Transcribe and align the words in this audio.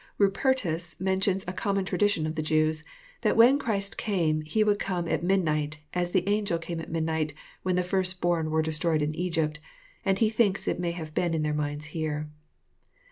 Rupertus 0.17 0.99
mentions 0.99 1.45
a 1.47 1.53
common 1.53 1.85
tradition 1.85 2.25
of 2.25 2.33
the 2.33 2.41
Jews,— 2.41 2.83
that 3.21 3.37
when 3.37 3.59
Christ 3.59 3.99
came. 3.99 4.41
He 4.41 4.63
would 4.63 4.79
come 4.79 5.07
at 5.07 5.23
midnight, 5.23 5.77
as 5.93 6.09
the 6.09 6.27
angel 6.27 6.57
came 6.57 6.79
at 6.79 6.89
midnight, 6.89 7.35
when 7.61 7.75
the 7.75 7.83
first 7.83 8.19
born 8.19 8.49
were 8.49 8.63
destroyed 8.63 9.03
in 9.03 9.13
Egypt, 9.13 9.59
and 10.03 10.17
he 10.17 10.31
thinks 10.31 10.67
it 10.67 10.79
may 10.79 10.89
have 10.89 11.13
been 11.13 11.35
in 11.35 11.43
their 11.43 11.53
minds 11.53 11.85
here. 11.93 12.31